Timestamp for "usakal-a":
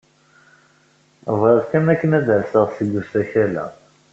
2.99-3.65